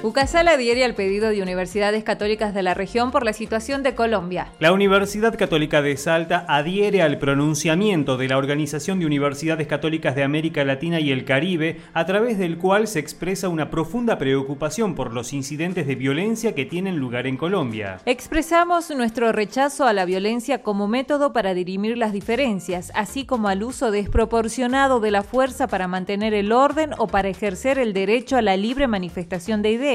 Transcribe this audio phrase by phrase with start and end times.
[0.00, 4.52] UCASAL adhiere al pedido de universidades católicas de la región por la situación de Colombia.
[4.60, 10.22] La Universidad Católica de Salta adhiere al pronunciamiento de la Organización de Universidades Católicas de
[10.22, 15.12] América Latina y el Caribe, a través del cual se expresa una profunda preocupación por
[15.12, 17.98] los incidentes de violencia que tienen lugar en Colombia.
[18.06, 23.64] Expresamos nuestro rechazo a la violencia como método para dirimir las diferencias, así como al
[23.64, 28.42] uso desproporcionado de la fuerza para mantener el orden o para ejercer el derecho a
[28.42, 29.87] la libre manifestación de ideas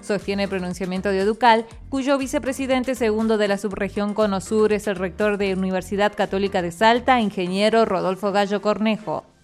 [0.00, 4.96] sostiene el pronunciamiento de Educal, cuyo vicepresidente segundo de la subregión Cono Sur es el
[4.96, 9.37] rector de Universidad Católica de Salta, ingeniero Rodolfo Gallo Cornejo.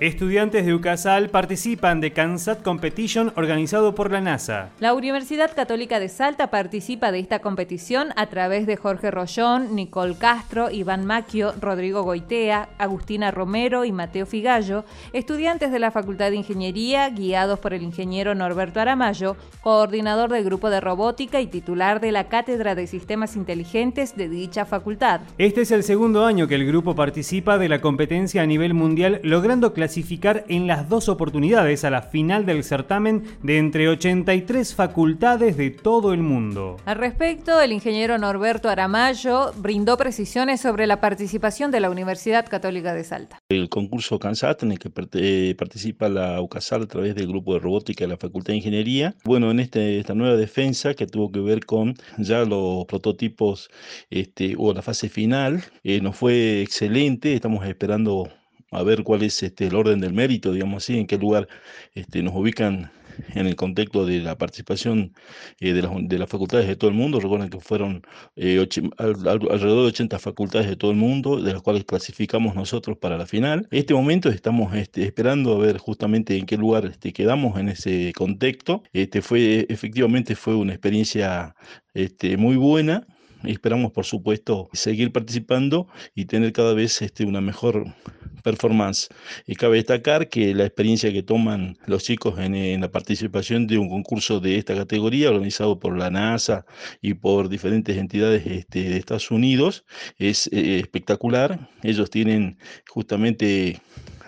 [0.00, 4.70] Estudiantes de UCASAL participan de CANSAT Competition organizado por la NASA.
[4.80, 10.16] La Universidad Católica de Salta participa de esta competición a través de Jorge Rollón, Nicole
[10.16, 16.36] Castro, Iván Maquio, Rodrigo Goitea, Agustina Romero y Mateo Figallo, estudiantes de la Facultad de
[16.36, 22.12] Ingeniería guiados por el ingeniero Norberto Aramayo, coordinador del grupo de robótica y titular de
[22.12, 25.20] la Cátedra de Sistemas Inteligentes de dicha facultad.
[25.36, 29.20] Este es el segundo año que el grupo participa de la competencia a nivel mundial,
[29.22, 34.72] logrando clasificar clasificar en las dos oportunidades a la final del certamen de entre 83
[34.72, 36.76] facultades de todo el mundo.
[36.84, 42.94] Al respecto, el ingeniero Norberto Aramayo brindó precisiones sobre la participación de la Universidad Católica
[42.94, 43.40] de Salta.
[43.48, 47.58] El concurso CANSAT en el que eh, participa la UCASAL a través del grupo de
[47.58, 49.16] robótica de la Facultad de Ingeniería.
[49.24, 53.70] Bueno, en este, esta nueva defensa que tuvo que ver con ya los prototipos
[54.08, 57.34] este, o la fase final, eh, nos fue excelente.
[57.34, 58.28] Estamos esperando
[58.70, 61.48] a ver cuál es este, el orden del mérito, digamos así, en qué lugar
[61.94, 62.90] este, nos ubican
[63.34, 65.12] en el contexto de la participación
[65.60, 67.20] eh, de, las, de, las, facultades de todo el mundo.
[67.20, 68.02] Recuerden que fueron
[68.36, 68.64] eh,
[68.98, 73.26] alrededor de 80 facultades de todo el mundo, de las cuales clasificamos nosotros para la
[73.26, 73.66] final.
[73.70, 77.68] En este momento estamos este, esperando a ver justamente en qué lugar este, quedamos en
[77.68, 78.82] ese contexto.
[78.92, 81.54] Este, fue, efectivamente fue una experiencia
[81.94, 83.06] este, muy buena
[83.44, 87.94] esperamos, por supuesto, seguir participando y tener cada vez este, una mejor
[88.42, 89.08] performance.
[89.46, 93.88] Y cabe destacar que la experiencia que toman los chicos en, la participación de un
[93.88, 96.64] concurso de esta categoría, organizado por la NASA
[97.00, 99.84] y por diferentes entidades este, de Estados Unidos,
[100.18, 101.68] es eh, espectacular.
[101.82, 102.58] Ellos tienen
[102.88, 103.80] justamente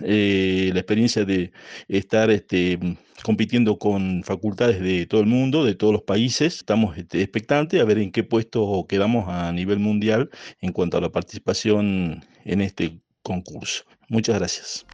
[0.04, 1.52] eh, la experiencia de
[1.88, 2.78] estar este,
[3.22, 6.56] compitiendo con facultades de todo el mundo, de todos los países.
[6.56, 10.30] Estamos este, expectantes a ver en qué puesto quedamos a nivel mundial
[10.60, 13.84] en cuanto a la participación en este concurso.
[14.08, 14.86] Muchas gracias.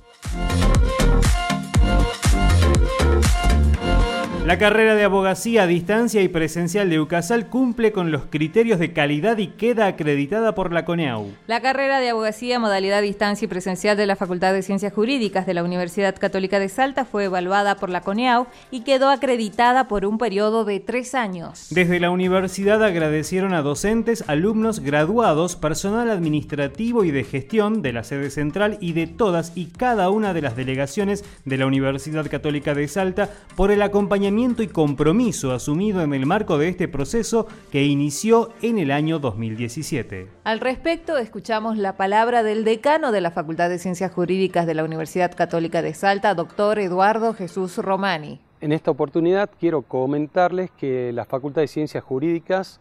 [4.49, 8.95] La carrera de abogacía a distancia y presencial de UCASAL cumple con los criterios de
[8.95, 11.27] calidad y queda acreditada por la CONEAU.
[11.47, 15.53] La carrera de abogacía modalidad distancia y presencial de la Facultad de Ciencias Jurídicas de
[15.53, 20.17] la Universidad Católica de Salta fue evaluada por la CONEAU y quedó acreditada por un
[20.17, 21.67] periodo de tres años.
[21.69, 28.03] Desde la universidad agradecieron a docentes, alumnos, graduados, personal administrativo y de gestión de la
[28.03, 32.73] sede central y de todas y cada una de las delegaciones de la Universidad Católica
[32.73, 37.83] de Salta por el acompañamiento y compromiso asumido en el marco de este proceso que
[37.83, 40.29] inició en el año 2017.
[40.45, 44.85] Al respecto, escuchamos la palabra del decano de la Facultad de Ciencias Jurídicas de la
[44.85, 48.41] Universidad Católica de Salta, doctor Eduardo Jesús Romani.
[48.61, 52.81] En esta oportunidad quiero comentarles que la Facultad de Ciencias Jurídicas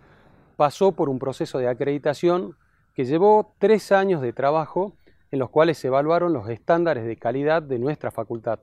[0.58, 2.56] pasó por un proceso de acreditación
[2.94, 4.94] que llevó tres años de trabajo
[5.32, 8.60] en los cuales se evaluaron los estándares de calidad de nuestra facultad.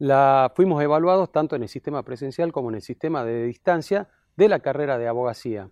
[0.00, 4.48] La, fuimos evaluados tanto en el sistema presencial como en el sistema de distancia de
[4.48, 5.68] la carrera de abogacía.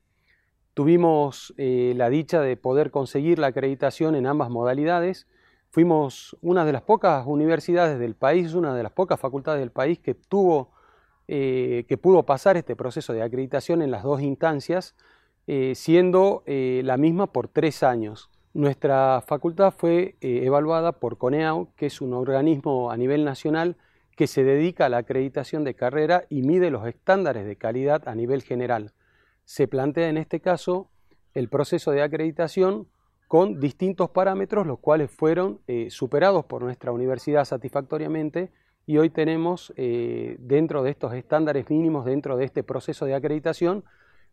[0.74, 5.26] Tuvimos eh, la dicha de poder conseguir la acreditación en ambas modalidades.
[5.70, 9.98] Fuimos una de las pocas universidades del país, una de las pocas facultades del país
[9.98, 10.72] que, tuvo,
[11.26, 14.94] eh, que pudo pasar este proceso de acreditación en las dos instancias,
[15.46, 18.28] eh, siendo la misma por tres años.
[18.52, 23.78] Nuestra facultad fue evaluada por CONEAU, que es un organismo a nivel nacional
[24.18, 28.16] que se dedica a la acreditación de carrera y mide los estándares de calidad a
[28.16, 28.90] nivel general.
[29.44, 30.90] Se plantea en este caso
[31.34, 32.88] el proceso de acreditación
[33.28, 38.50] con distintos parámetros, los cuales fueron eh, superados por nuestra universidad satisfactoriamente
[38.86, 43.84] y hoy tenemos eh, dentro de estos estándares mínimos, dentro de este proceso de acreditación,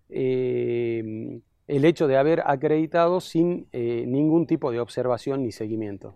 [0.09, 6.15] eh, el hecho de haber acreditado sin ningún tipo de observación ni seguimiento.